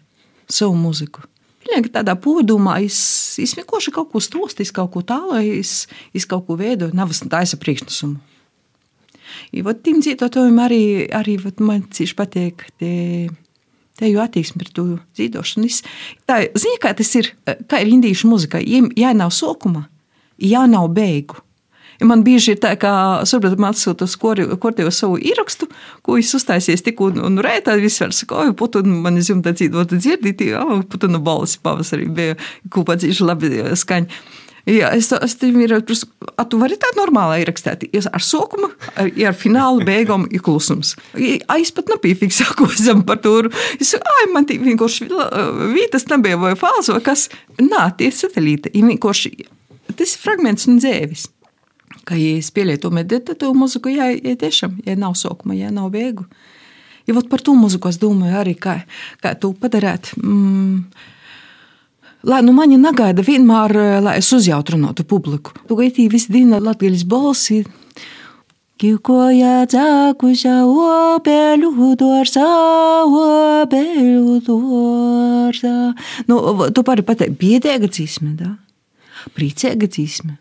savu 0.50 0.74
muziku. 0.80 1.22
Pilnīgi 1.68 1.90
tādā 1.92 2.14
podumā, 2.16 2.78
es, 2.80 2.98
es 3.42 3.52
vienkārši 3.58 3.92
kaut 3.92 4.08
ko 4.12 4.22
stostu, 4.24 4.64
es 4.64 4.72
kaut 4.72 4.88
ko 4.94 5.02
tāloju, 5.04 5.58
es, 5.60 5.72
es 6.16 6.24
kaut 6.28 6.46
ko 6.46 6.56
veidoju, 6.56 6.96
nav 6.96 7.12
taisa 7.28 7.58
priekšnesumu. 7.60 8.16
I, 9.52 9.60
ot, 9.60 9.82
tiem 9.84 10.00
dzīvotājiem 10.00 10.62
arī, 10.64 10.82
arī 11.12 11.36
ot, 11.44 11.60
man 11.60 11.84
cīši 11.92 12.16
patīk 12.16 12.64
tie 12.80 13.28
teju 13.98 14.22
attieksmi 14.22 14.62
pret 14.62 14.72
to 14.78 14.86
dzīvošanu. 15.18 15.68
Tā 16.28 16.40
zina, 16.54 16.80
kā 16.80 16.94
tas 16.96 17.12
ir, 17.18 17.32
kā 17.44 17.82
ir 17.82 17.92
indīšu 17.92 18.30
muzikā. 18.30 18.62
Ja 18.96 19.12
nav 19.16 19.34
sokuma, 19.36 19.84
ja 20.40 20.64
nav 20.70 20.88
beigu. 20.96 21.42
Ja 21.98 22.06
man 22.06 22.22
bieži 22.22 22.54
ir 22.54 22.60
tā, 22.62 22.76
ka 22.78 22.90
saprotu, 23.26 23.58
man 23.58 23.74
atsūta 23.74 24.06
uz 24.06 24.14
kortēju 24.18 24.90
savu 24.94 25.18
ierakstu, 25.18 25.66
ko 26.06 26.18
es 26.20 26.30
uztaisīju 26.38 26.84
tikko 26.86 27.10
un, 27.10 27.22
un 27.26 27.42
rētā 27.42 27.74
viss 27.82 27.98
var 28.04 28.14
saka, 28.14 28.44
oi, 28.44 28.52
putu, 28.58 28.84
man 28.86 29.18
es 29.18 29.30
jums 29.32 29.42
tā 29.46 29.54
dzīvot 29.56 29.96
dzirdīt, 29.96 30.44
oi, 30.60 30.82
putu 30.86 31.10
no 31.10 31.18
balsi 31.24 31.58
pavasarī 31.64 32.06
bija, 32.14 32.38
ko 32.70 32.86
padzīšu 32.86 33.26
labi 33.26 33.64
skaņa. 33.74 34.22
Jā, 34.68 34.90
es, 34.92 35.06
es 35.16 35.34
tev 35.40 35.56
ir, 35.64 35.72
a, 35.72 36.44
tu 36.44 36.58
vari 36.60 36.76
tā 36.76 36.90
normāli 36.98 37.40
ierakstīt. 37.40 37.86
Ar 38.12 38.24
sokumu, 38.24 38.68
ar, 39.00 39.08
ar 39.30 39.36
finālu 39.36 39.80
beigām 39.88 40.26
ir 40.28 40.42
klusums. 40.44 40.92
Es 41.16 41.72
pat 41.72 41.88
nepiefiksēju 41.94 42.68
zem 42.86 43.00
par 43.08 43.22
to. 43.24 43.38
Es 43.80 43.94
ai, 43.96 44.26
man 44.34 44.48
tī 44.48 44.58
vienkārši 44.60 45.08
vītas 45.72 46.04
nebija 46.12 46.40
vai 46.42 46.52
fāls 46.60 46.92
vai 46.92 47.00
kas. 47.06 47.30
Nā, 47.62 47.88
tie 47.96 48.12
ir 48.12 48.18
satelīti. 48.18 48.74
Tas 49.96 50.12
ir 50.12 50.20
fragments 50.20 50.68
no 50.68 50.76
dzēvis. 50.82 51.30
Kā 52.08 52.16
ja 52.16 52.38
es 52.38 52.48
to 52.80 52.90
meditatīvu 52.94 53.52
muziku, 53.54 53.92
jā, 53.92 54.08
ja 54.16 54.36
tiešām, 54.40 54.80
ja 54.86 54.96
nav 54.96 55.14
sokuma, 55.14 55.54
ja 55.54 55.70
nav 55.70 55.90
beigu. 55.92 56.24
Ja 57.06 57.14
par 57.28 57.40
to 57.40 57.54
muziku 57.54 57.88
es 57.88 57.98
domāju 58.00 58.36
arī, 58.40 58.54
kā, 58.56 58.82
kā 59.20 59.34
to 59.40 59.52
padarīt. 59.52 60.12
Mm, 60.16 60.84
Lai 62.26 62.40
nu 62.42 62.50
mani 62.52 62.74
negaida 62.76 63.22
vienmēr, 63.22 63.74
eh, 63.78 64.00
lai 64.02 64.16
es 64.18 64.32
uzjautrinātu 64.34 65.04
publiku. 65.06 65.52
Tu 65.68 65.76
gaitī 65.78 66.08
visi 66.10 66.32
dīna 66.34 66.58
latgaļas 66.58 67.04
balsi. 67.06 67.64
Kikoja 68.78 69.66
dzākuša 69.66 70.56
obeļu 70.66 71.94
dārza, 71.98 72.48
obeļu 73.06 74.40
dārza. 74.46 75.94
Nu, 76.26 76.36
tu 76.70 76.82
pari 76.82 77.02
pateikt, 77.02 77.38
biedēga 77.38 77.86
dzīsme, 77.90 78.34
da? 78.38 78.56
Priecēga 79.34 79.86
dzīsme. 79.86 80.38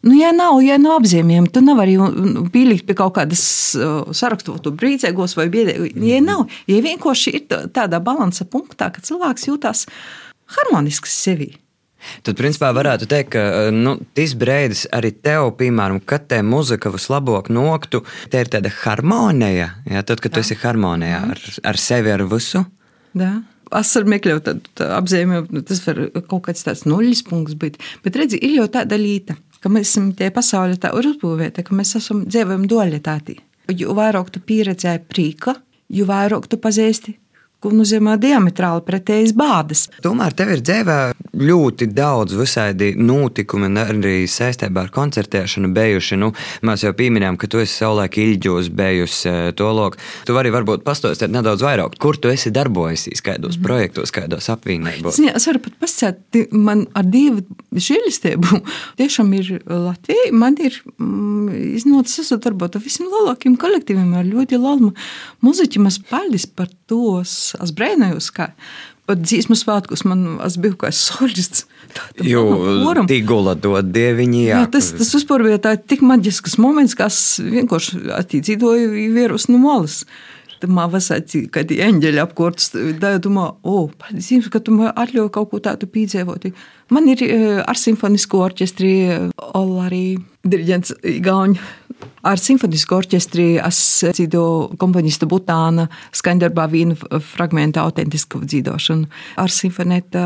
Nu, 0.00 0.14
ja 0.16 0.30
nav, 0.32 0.62
ja 0.64 0.78
nav 0.80 1.02
apzīmējumi, 1.02 1.50
tad 1.52 1.66
nevar 1.66 1.84
arī 1.84 1.96
pielikt 2.54 2.86
pie 2.88 2.96
kaut 2.96 3.18
kādas 3.18 3.42
uh, 3.76 4.08
sarakstu 4.16 4.56
brīvīgos 4.72 5.36
vai 5.36 5.50
biedēgos. 5.52 5.92
Ja 6.08 6.22
nav, 6.24 6.46
ja 6.70 6.78
vienkārši 6.84 7.34
ir 7.36 7.58
tādā 7.76 8.00
balansa 8.00 8.48
punktā, 8.48 8.88
ka 8.94 9.04
cilvēks 9.04 9.50
jūtas 9.50 9.84
harmonisks 10.56 11.18
sevi. 11.20 11.52
Tad, 12.24 12.32
principā, 12.38 12.70
varētu 12.72 13.04
teikt, 13.10 13.34
ka 13.34 13.68
nu, 13.74 13.98
tas 14.16 14.32
brīdis 14.40 14.86
arī 14.96 15.12
tev, 15.20 15.50
piemēram, 15.58 16.00
kad 16.00 16.24
te 16.30 16.40
muzika 16.40 16.92
vislabāk 16.92 17.50
noktu, 17.52 18.00
te 18.32 18.40
ir 18.40 18.48
tāda 18.52 18.72
harmonija. 18.82 19.68
Ja? 19.84 20.04
Tad, 20.06 20.22
kad 20.24 20.32
Jā. 20.32 20.38
tu 20.38 20.44
esi 20.44 20.56
harmonijā 20.62 21.20
ar, 21.34 21.42
ar 21.72 21.80
sevi, 21.80 22.12
ar 22.14 22.24
visu. 22.30 22.64
Jā. 23.20 23.34
Es 23.78 23.92
varu 23.94 24.16
iekļaut 24.16 24.48
tādu 24.48 24.86
apzīmējumu, 24.96 25.54
nu, 25.54 25.60
tas 25.66 25.84
var 25.84 26.00
kaut 26.26 26.48
kāds 26.48 26.64
tāds 26.66 26.88
nulles 26.88 27.20
punkts 27.26 27.54
būt. 27.60 27.76
Bet, 28.02 28.16
redzi, 28.18 28.40
ir 28.42 28.56
jau 28.56 28.66
tāda 28.72 28.98
līnija, 28.98 29.36
ka 29.60 29.72
mēs 29.72 29.92
esam 29.92 30.10
tie 30.16 30.30
pasaulē 30.34 30.78
tā 30.80 30.92
uzbūvēta, 30.96 31.64
ka 31.66 31.76
mēs 31.76 31.96
esam 32.00 32.24
dzīvojam 32.26 32.66
dualitātī. 32.70 33.38
Jo 33.70 33.94
vairāk 33.94 34.32
tu 34.34 34.42
pieredzēji 34.42 35.04
prīka, 35.10 35.54
jo 35.94 36.06
vairāk 36.08 36.48
tu 36.50 36.58
pazīsti 36.58 37.16
ko 37.60 37.72
nozīmē 37.74 38.16
diametrāli 38.20 38.84
pretējas 38.86 39.34
bādas. 39.36 39.86
Tomēr 40.04 40.34
tev 40.36 40.54
ir 40.54 40.62
dzīvē 40.64 40.98
ļoti 41.40 41.88
daudz 41.92 42.34
visādi 42.38 42.92
notikumi, 42.98 43.68
arī 43.80 44.14
saistībā 44.30 44.86
ar 44.86 44.92
koncertēšanu 44.94 45.70
bijuši. 45.76 46.18
Nu, 46.20 46.32
mēs 46.66 46.84
jau 46.86 46.92
pieminējām, 46.96 47.38
ka 47.40 47.50
tu 47.50 47.60
esi 47.62 47.76
savulaik 47.82 48.16
ilģos 48.20 48.70
bijusi 48.76 49.34
to 49.58 49.68
loku. 49.76 50.00
Tu 50.26 50.36
vari 50.36 50.52
varbūt 50.54 50.84
pastāstīt 50.86 51.32
nedaudz 51.32 51.64
vairāk, 51.64 51.98
kur 52.00 52.18
tu 52.20 52.32
esi 52.32 52.52
darbojusies, 52.54 53.22
kādos 53.24 53.58
mm. 53.58 53.66
projektos, 53.66 54.14
kādos 54.14 54.50
apvienībos. 54.52 55.20
Es 55.30 55.48
varu 55.50 55.62
pat 55.66 55.76
pasakāt, 55.84 56.40
man 56.56 56.86
ar 56.96 57.06
divu 57.08 57.44
žēlistību 57.76 58.62
tiešām 59.00 59.32
ir 59.36 59.52
Latvija. 59.68 60.32
Man 60.32 60.56
ir 60.64 60.80
mm, 60.96 61.52
iznācis, 61.76 62.24
es 62.24 62.34
darbotos 62.40 62.84
visiem 62.84 63.10
lielākiem 63.12 63.56
kolektīviem 63.60 64.16
ar 64.18 64.28
ļoti 64.28 64.60
lielu 64.60 64.94
muziķu. 65.44 65.86
Es 65.90 66.00
paldies 66.10 66.46
par 66.46 66.70
tos 66.90 67.49
es 67.58 67.74
brēnējos, 67.76 68.30
kā 68.36 68.50
pat 69.10 69.22
dzīsmu 69.24 69.56
svētkos 69.58 70.04
man 70.06 70.26
biju 70.62 70.78
kā 70.80 70.90
solists. 70.94 71.66
Jo 72.22 72.44
tīgula 73.10 73.56
dod 73.58 73.90
dieviņi, 73.94 74.42
jā. 74.46 74.60
jā 74.62 74.72
tas, 74.76 74.92
tas 74.94 75.14
vispār 75.16 75.46
bija 75.48 75.62
tā 75.64 75.76
tik 75.80 76.04
maģisks 76.06 76.58
moments, 76.62 76.94
kas 76.98 77.16
vienkārši 77.42 78.04
attīdzīdoja 78.20 78.90
vīrus 79.16 79.48
no 79.50 79.58
malas. 79.62 80.04
Tad 80.60 80.72
man 80.76 80.90
vasarā, 80.92 81.24
kad 81.54 81.70
eņģeļi 81.72 82.20
apkortus, 82.20 82.68
tā 83.00 83.14
domā, 83.24 83.46
o, 83.64 83.86
paldies, 84.02 84.50
ka 84.52 84.60
tu 84.60 84.74
man 84.76 84.90
atļauj 84.92 85.30
kaut 85.32 85.48
ko 85.54 85.60
tādu 85.64 85.88
piedzīvot. 85.88 86.50
Man 86.92 87.08
ir 87.08 87.22
eh, 87.24 87.62
ar 87.64 87.80
simfonisko 87.80 88.42
orķestri 88.44 88.92
arī 89.56 90.04
diriģents 90.44 90.98
Gauņa. 91.24 91.70
Ar 92.20 92.40
simfonisko 92.40 92.98
orķestri 93.00 93.46
es 93.64 93.80
dzīvoju 94.04 94.76
komponista 94.80 95.28
Butāna 95.30 95.88
skaņdarbā 96.16 96.66
vīnu 96.72 96.98
fragmentu 97.32 97.80
autentisku 97.82 98.42
dzīvošanu. 98.44 99.08
Ar 99.40 99.54
simfonētu 99.54 100.24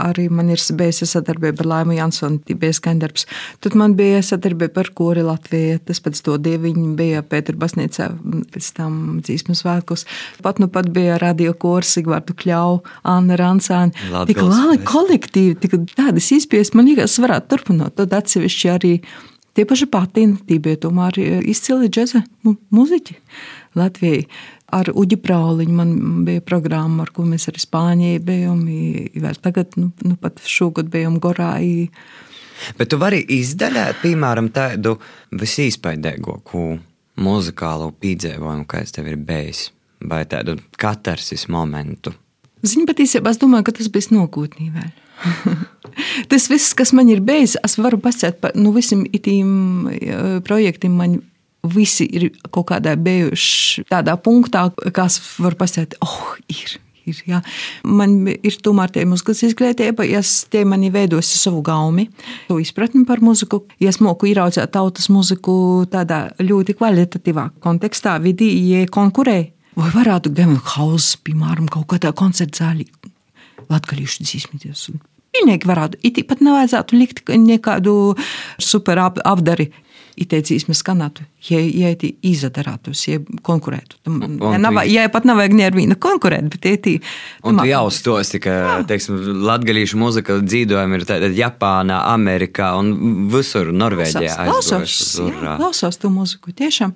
Arī 0.00 0.26
man 0.32 0.48
ir 0.50 0.58
bijusi 0.74 1.06
sadarbība 1.06 1.62
ar 1.62 1.68
Laimu 1.70 1.94
Jansonu, 1.94 2.40
bija 2.48 2.74
skandarbs. 2.74 3.28
Tad 3.62 3.76
man 3.78 3.94
bija 3.94 4.22
sadarbība 4.26 4.82
ar 4.82 4.90
Kori 4.96 5.22
Latviju, 5.22 5.78
tas 5.86 6.00
pats 6.02 6.24
to 6.24 6.34
dieviņu 6.42 6.94
bija 6.98 7.22
Pēter 7.22 7.54
Basnīcā, 7.58 8.08
pēc 8.54 8.70
tam 8.74 9.20
dzīsmas 9.22 9.62
vēlkus. 9.66 10.06
Pat 10.42 10.58
nu 10.62 10.68
pat 10.72 10.90
bija 10.94 11.18
radio 11.22 11.54
kors, 11.54 11.94
Sigvārdu 11.94 12.34
Kļau, 12.40 12.80
Anna 13.06 13.38
Rancāni. 13.38 13.94
Tik 14.30 14.42
lali 14.42 14.80
kolektīvi, 14.82 15.60
tik 15.62 15.78
tādas 15.94 16.32
izpējas, 16.34 16.74
man 16.74 16.90
liekas, 16.90 17.20
varētu 17.22 17.54
turpināt. 17.54 17.94
Tad 18.00 18.18
atsevišķi 18.18 18.74
arī 18.74 18.96
Tie 19.54 19.62
paši 19.68 19.86
patīni, 19.86 20.58
bija 20.58 20.80
tomēr 20.82 21.20
izcili 21.46 21.90
džēza 21.92 22.24
muziķi 22.74 23.14
Latvijai 23.78 24.24
ar 24.74 24.90
Uģi 24.94 25.18
Prauliņu 25.22 25.76
man 25.76 25.92
bija 26.26 26.42
programma, 26.44 27.04
ar 27.04 27.12
ko 27.14 27.26
mēs 27.28 27.48
arī 27.50 27.62
Spānijai 27.62 28.22
bijām. 28.24 28.64
Vēl 29.24 29.38
tagad, 29.44 29.76
nu, 29.80 29.90
nu 30.06 30.16
pat 30.20 30.42
šogad 30.48 30.90
bijām 30.92 31.20
Gorā. 31.22 31.54
Bet 32.78 32.90
tu 32.90 32.98
vari 33.02 33.20
izdaļāt, 33.36 34.00
piemēram, 34.02 34.50
tādu 34.54 34.96
visīspaidīgāko 35.34 36.66
muzikālo 37.24 37.92
piedzīvojumu, 38.02 38.66
kāds 38.70 38.94
tev 38.94 39.10
ir 39.10 39.18
bijis, 39.22 39.68
vai 40.02 40.24
tādu 40.30 40.58
katarsis 40.80 41.46
momentu. 41.52 42.14
Zini, 42.64 42.86
patiesībā 42.88 43.34
es 43.34 43.40
domāju, 43.42 43.68
ka 43.68 43.78
tas 43.78 43.90
bija 43.92 44.14
nokūtnī 44.16 44.70
vēl. 44.74 44.92
tas 46.30 46.48
viss, 46.50 46.74
kas 46.76 46.92
man 46.96 47.10
ir 47.12 47.22
bijis, 47.24 47.58
es 47.64 47.78
varu 47.78 48.00
pasakāt 48.02 48.40
par 48.42 48.56
nu, 48.58 48.72
visiem 48.74 49.04
tiem 49.22 49.90
projektiem. 50.46 50.96
Man 50.98 51.20
visi 51.64 52.06
ir 52.12 52.30
kaut 52.52 52.68
kādā 52.72 52.94
bijuši 53.00 53.86
tādā 53.90 54.16
punktā, 54.20 54.68
kas 54.94 55.20
var 55.40 55.56
pasakāt, 55.60 55.98
oh, 56.04 56.34
ir. 56.52 56.80
Ir, 57.04 57.18
jā. 57.28 57.42
Man 57.84 58.30
ir 58.32 58.54
tomēr 58.64 58.88
tie 58.94 59.02
mūzikas 59.04 59.42
izglītība, 59.50 60.06
ja 60.08 60.22
tie 60.24 60.62
mani 60.64 60.88
veidosi 60.88 61.36
savu 61.36 61.60
gaumi, 61.64 62.06
to 62.48 62.56
izpratni 62.62 63.04
par 63.04 63.20
muziku. 63.20 63.60
Ja 63.76 63.90
es 63.92 64.00
moku 64.00 64.30
ieraudzīt 64.30 64.72
tautas 64.72 65.10
muziku 65.12 65.84
tādā 65.92 66.30
ļoti 66.40 66.78
kvalitatīvā 66.78 67.50
kontekstā, 67.64 68.16
vidī, 68.24 68.48
ja 68.70 68.86
konkurē. 68.88 69.36
Vai 69.76 69.90
varētu 69.92 70.32
hausa, 70.78 71.18
piemēram, 71.26 71.68
kaut 71.68 71.90
kādā 71.92 72.14
koncerta 72.16 72.64
zālī, 72.64 72.88
latgalīšu 73.70 74.26
dzīsmīties. 74.26 74.88
Pilnīgi 75.34 75.66
varētu. 75.66 75.98
It 76.06 76.20
pat 76.30 76.44
nevajadzētu 76.44 76.98
likt 76.98 77.24
nekādu 77.30 78.14
super 78.62 79.00
apdari 79.02 79.70
ieteicīsmes 80.20 80.78
skanētu, 80.78 81.24
ja, 81.48 81.58
ja 81.58 81.90
tie 81.98 82.12
izadarātos, 82.26 83.02
ja 83.08 83.18
konkurētu. 83.46 83.98
Ja, 84.06 84.60
nav, 84.62 84.78
ja 84.86 85.08
pat 85.12 85.26
nav 85.26 85.40
vajag 85.40 85.56
nevienu 85.58 85.96
konkurēt, 86.00 86.46
bet 86.52 86.62
tie 86.62 86.74
tī. 86.82 86.94
Un 87.46 87.58
tu 87.58 87.66
jau 87.66 87.82
stosti, 87.94 88.40
ka, 88.44 88.84
teiksim, 88.88 89.18
latgalīšu 89.48 89.98
muzika 90.00 90.38
dzīvojumi 90.42 91.00
ir 91.00 91.06
tātad 91.08 91.34
Japānā, 91.38 92.04
Amerikā 92.14 92.74
un 92.78 93.28
visur 93.32 93.72
Norvēģijā. 93.74 94.38
Klausos, 94.46 94.98
klausos 95.42 96.02
to 96.02 96.12
muziku, 96.14 96.54
tiešām. 96.54 96.94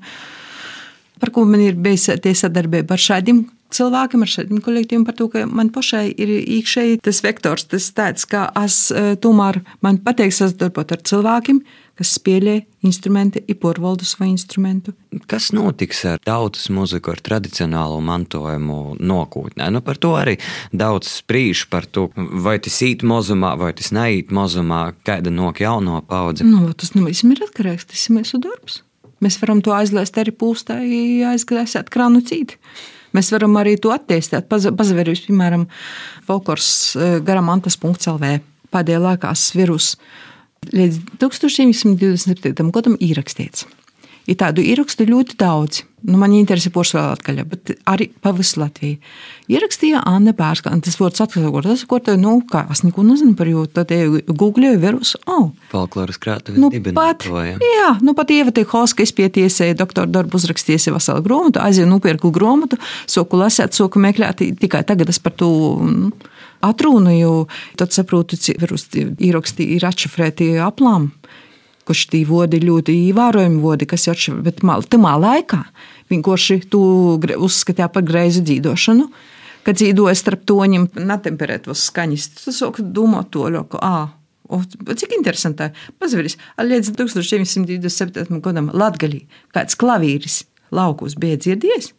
Par 1.20 1.32
ko 1.34 1.44
man 1.48 1.62
ir 1.64 1.78
bijis 1.78 2.08
tie 2.22 2.34
sadarbība 2.36 2.96
ar 2.96 3.02
šādiem 3.02 3.44
cilvēkiem, 3.74 4.22
ar 4.24 4.32
šādiem 4.32 4.62
kolektīviem, 4.64 5.04
par 5.06 5.16
to, 5.18 5.28
ka 5.32 5.44
man 5.46 5.72
pašai 5.74 6.06
ir 6.10 6.32
iekšēji 6.38 7.02
tas 7.04 7.20
vektors, 7.24 7.66
tas 7.68 7.90
tāds, 7.96 8.24
ka 8.28 8.48
es 8.64 8.88
tomēr 9.22 9.60
man 9.84 10.00
patīk 10.04 10.32
sadarbot 10.34 10.94
ar 10.94 11.04
cilvēkiem, 11.10 11.60
kas 11.98 12.14
spēlē 12.14 12.60
instrumenti, 12.86 13.42
ir 13.50 13.58
porvaldus 13.58 14.14
vai 14.20 14.30
instrumentu. 14.30 14.94
Kas 15.30 15.50
notiks 15.56 16.04
ar 16.06 16.20
tautas 16.22 16.68
muziku, 16.70 17.10
ar 17.12 17.22
tradicionālo 17.26 17.98
mantojumu 18.06 18.96
nākotnē? 19.02 19.66
Nu, 19.74 19.82
par 19.84 19.98
to 19.98 20.14
arī 20.18 20.36
daudz 20.70 21.10
spriež 21.18 21.66
par 21.72 21.88
to, 21.90 22.08
vai 22.16 22.58
tas 22.62 22.78
īt 22.86 23.02
mozumā, 23.02 23.56
vai 23.58 23.72
tas 23.76 23.90
neiet 23.94 24.30
mozumā, 24.34 24.92
kāda 25.06 25.34
nok 25.34 25.64
jauno 25.64 26.00
paudze. 26.06 26.46
Nu, 26.46 26.70
tas 26.72 26.94
nu, 26.94 27.08
ir 27.10 27.48
atkarīgs, 27.48 27.90
tas 27.90 28.06
ir 28.06 28.20
mūsu 28.20 28.40
darbs. 28.46 28.84
Mēs 29.24 29.38
varam 29.42 29.62
to 29.64 29.74
aizlaist 29.74 30.18
arī 30.20 30.34
pūstā, 30.34 30.78
aizgāzēt 31.32 31.90
krānu 31.94 32.22
cīti. 32.26 32.58
Mēs 33.16 33.32
varam 33.32 33.56
arī 33.58 33.76
to 33.80 33.92
attīstīt. 33.94 34.48
Pazavērus, 34.50 35.24
piemēram, 35.26 35.66
folklors 36.28 36.70
eh, 36.94 37.18
garamantas.lv. 37.24 38.38
Pēdējā 38.68 39.00
laikā 39.00 39.32
virus 39.56 39.94
līdz 40.74 41.00
1927. 41.22 42.70
gadam 42.74 42.98
ierakstīts. 43.00 43.64
Ir 44.28 44.36
tādu 44.36 44.60
ierakstu 44.60 45.06
ļoti 45.08 45.38
daudz. 45.40 45.84
Nu, 46.06 46.14
man 46.20 46.30
interesē 46.36 46.70
porcelāna 46.70 47.16
atkaļa, 47.16 47.44
bet 47.48 47.70
arī 47.90 48.06
pa 48.22 48.30
visu 48.36 48.60
Latviju. 48.60 49.00
Ierakstīja 49.50 50.04
Anna 50.06 50.30
Bērska, 50.36 50.70
un 50.70 50.82
tas 50.84 50.94
vārds 51.00 51.22
atkārtot, 51.24 51.64
tas, 51.66 51.82
ko 51.90 51.98
te, 52.04 52.14
nu, 52.20 52.36
kā, 52.46 52.62
es 52.70 52.84
neko 52.84 53.02
nezinu 53.06 53.34
par 53.38 53.50
jū, 53.50 53.64
tad 53.74 53.90
googlēju 54.28 54.78
virus, 54.84 55.16
oh. 55.26 55.48
Folkloras 55.72 56.20
krātuvi 56.22 56.62
nu, 56.62 56.70
pat, 56.94 57.26
jā, 57.26 57.88
nu 58.04 58.14
pat 58.14 58.30
ievatī 58.36 58.62
Hoska 58.68 59.02
izpietiesēja 59.08 59.80
doktora 59.80 60.06
darbu 60.20 60.38
uzrakstījusi 60.38 60.94
veselu 60.94 61.24
grāmatu, 61.26 61.64
aizēju 61.64 61.90
nupirku 61.90 62.30
grāmatu, 62.36 62.78
soku 63.10 63.42
lasēt, 63.42 63.74
soku 63.74 63.98
meklēt, 64.04 64.44
tikai 64.62 64.84
tagad 64.86 65.10
es 65.10 65.18
par 65.24 65.34
to. 65.40 65.50
Nu, 65.88 66.12
atrunāju, 66.64 67.46
tad 67.78 67.94
saprotu, 67.94 68.38
cik 68.38 68.58
ieraksti 68.58 69.68
ir 69.76 69.84
atšifrēti 69.86 70.56
aplām 70.62 71.12
kurš 71.88 72.04
tī 72.12 72.22
vodi 72.28 72.60
ļoti 72.62 72.94
ievērojami 73.08 73.62
vodi, 73.62 73.88
kas 73.88 74.06
ir 74.06 74.14
atšķirīgi, 74.14 74.44
bet 74.44 74.90
tamā 74.92 75.14
laikā 75.18 75.62
vienkārši 76.12 76.60
tu 76.72 76.82
uzskatīja 77.18 77.88
par 77.92 78.06
greizu 78.08 78.44
dzīvošanu. 78.44 79.08
Kad 79.66 79.80
dzīvoja 79.80 80.14
starp 80.16 80.46
toņiem, 80.48 80.86
netemperētos 81.08 81.88
skaņas, 81.90 82.28
tas 82.38 82.60
sāk 82.62 82.78
domāt 82.80 83.32
to 83.34 83.48
ļoti. 83.52 83.80
O, 84.48 84.62
cik 84.96 85.12
interesanti. 85.12 85.66
Pazveris, 86.00 86.38
līdz 86.56 86.94
1927. 86.96 88.38
gadam 88.40 88.70
Latgalī 88.72 89.26
kāds 89.52 89.76
klavīris 89.76 90.40
laukos 90.72 91.18
bija 91.20 91.36
dzirdējis. 91.36 91.92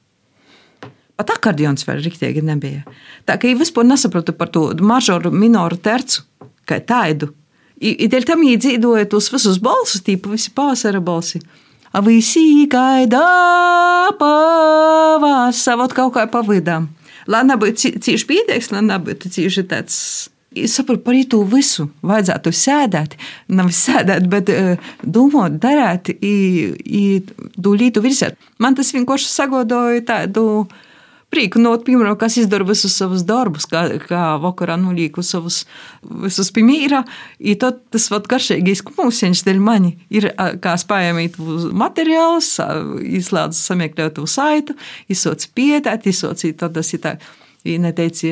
Pat 1.19 1.33
akordions 1.35 1.83
vēl 1.85 1.99
rīktīgi 2.05 2.41
nebija. 2.47 2.85
Tā 3.27 3.35
kā 3.37 3.51
jau 3.51 3.59
vispār 3.59 3.85
nesapratu 3.85 4.33
par 4.39 4.49
to 4.55 4.69
mažoru, 4.81 5.33
minoru 5.35 5.77
tercu, 5.77 6.23
kā 6.65 6.79
tādu. 6.79 7.33
I 7.79 8.09
dēļ 8.11 8.25
tam 8.27 8.41
iedzīvoja 8.43 9.07
tos 9.11 9.29
visus 9.31 9.59
balsus, 9.63 10.03
tīpa 10.03 10.33
visi 10.33 10.51
pavasara 10.55 10.99
balsi. 11.03 11.39
A 11.95 12.01
visi 12.05 12.67
gaida 12.69 13.21
pavasara, 14.19 15.77
vot 15.79 15.95
kaut 15.95 16.13
kā 16.17 16.25
pavidām. 16.29 16.89
Lai 17.29 17.45
nebūtu 17.47 17.95
cīši 18.03 18.27
pieteiks, 18.27 18.69
lai 18.73 18.83
nebūtu 18.83 19.31
cīši 19.31 19.63
tāds. 19.71 19.95
Es 20.57 20.73
saprotu 20.75 21.05
par 21.05 21.17
to 21.29 21.43
visu. 21.47 21.87
Vajadzētu 22.01 22.51
sēdēt, 22.57 23.15
nevis 23.53 23.79
sēdēt, 23.85 24.27
bet 24.31 24.49
uh, 24.51 24.91
domāt, 25.05 25.59
darīt, 25.61 26.09
dūlītu 27.55 28.03
virsēt. 28.03 28.37
Man 28.59 28.75
tas 28.75 28.91
vienkārši 28.97 29.29
sagodoja 29.29 30.05
tādu. 30.09 30.45
Uh, 30.65 30.85
prieku 31.33 31.61
no, 31.61 31.73
piemēram, 31.85 32.17
kas 32.19 32.37
izdara 32.41 32.65
visus 32.67 32.95
savus 32.97 33.23
darbus, 33.27 33.67
kā, 33.69 33.85
kā 34.03 34.23
vakarā 34.41 34.77
nulīku 34.81 35.23
savus 35.25 35.63
visus 36.25 36.51
pimīra, 36.55 37.03
i 37.39 37.55
tad 37.59 37.83
tas 37.93 38.09
vat 38.13 38.29
garšīgais 38.29 38.83
kumūsiņš 38.87 39.43
dēļ 39.47 39.59
mani 39.63 39.95
ir, 40.13 40.31
kā 40.63 40.75
spējamīt 40.79 41.37
materiālus, 41.77 42.55
izslēdz 43.19 43.59
samiekļotu 43.69 44.25
saitu, 44.29 44.77
izsoc 45.11 45.45
pietēt, 45.55 46.09
izsoc, 46.09 46.45
tad 46.57 46.75
tas 46.79 46.95
ir 46.97 47.05
tā. 47.05 47.19
Viņa 47.59 47.89
teica, 47.91 48.29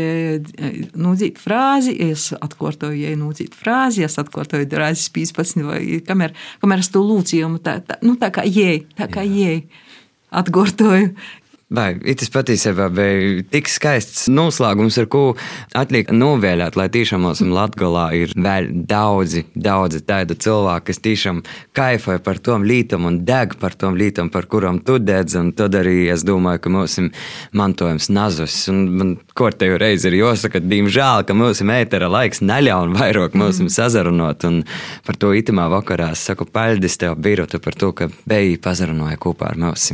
nūdzīt 0.95 1.39
frāzi, 1.41 1.91
es 2.05 2.29
atkārtoju, 2.31 2.95
ja 2.95 3.09
nūdzīt 3.19 3.57
frāzi, 3.59 4.05
es 4.07 4.15
atkārtoju 4.21 4.69
reizes 4.79 5.09
15, 5.11 5.65
vai 5.67 5.81
kamēr, 6.07 6.31
kamēr 6.61 6.79
es 6.79 6.89
to 6.93 7.01
lūcījumu, 7.03 7.59
tā, 7.65 7.81
tā, 7.83 7.97
nu, 8.07 8.15
tā 8.21 8.29
kā 8.31 8.45
jēj, 8.47 8.85
tā 8.95 9.09
kā 9.11 9.25
jēj. 9.27 9.65
Atkārtoju, 10.37 11.11
Vai 11.67 11.97
tas 12.15 12.29
patiesībā 12.31 12.85
bija 12.95 13.41
tik 13.51 13.67
skaists 13.67 14.29
noslēgums, 14.31 14.95
ar 15.01 15.09
ko 15.11 15.23
atliek 15.75 16.13
novēlēt, 16.15 16.77
lai 16.79 16.85
tiešām 16.93 17.25
mums 17.27 17.41
Latvijā 17.43 18.05
ir 18.15 18.31
vēl 18.39 18.69
daudzi, 18.87 19.43
daudzi 19.51 19.99
tādu 20.07 20.37
cilvēku, 20.39 20.85
kas 20.87 21.03
tiešām 21.03 21.43
kaifoja 21.75 22.23
par 22.23 22.39
tom 22.39 22.63
lītam 22.63 23.09
un 23.11 23.19
deg 23.27 23.57
par 23.59 23.75
tom 23.75 23.99
lītam, 23.99 24.31
par 24.31 24.47
kurām 24.47 24.79
tu 24.79 24.95
dedz. 24.95 25.35
Un 25.35 25.51
tad 25.51 25.75
arī 25.75 26.07
es 26.15 26.23
domāju, 26.23 26.63
ka 26.63 26.71
mums 26.71 26.97
mantojums 27.51 28.07
nazus. 28.15 28.61
Un 28.71 28.83
man 28.95 29.15
kortēju 29.35 29.83
reizi 29.83 30.07
ir 30.07 30.21
jāsaka, 30.21 30.63
diemžēl, 30.63 31.27
ka 31.27 31.35
mums 31.35 31.59
ir 31.59 31.77
ētera 31.81 32.07
laiks 32.07 32.45
neļauj 32.47 32.95
vairāk 32.95 33.35
mums 33.35 33.59
mm. 33.59 33.75
sazarunot. 33.75 34.47
Un 34.47 34.63
par 35.03 35.19
to 35.19 35.35
itamā 35.35 35.67
vakarā 35.75 36.13
saku 36.15 36.47
paldies 36.47 36.95
tev, 36.95 37.19
Birotu, 37.19 37.59
par 37.59 37.75
to, 37.75 37.91
ka 37.91 38.07
beigi 38.23 38.55
pazarunāja 38.55 39.19
kopā 39.19 39.51
ar 39.51 39.67
mums. 39.67 39.91